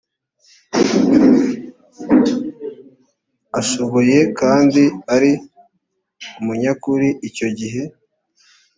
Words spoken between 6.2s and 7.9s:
umunyakuri icyo gihe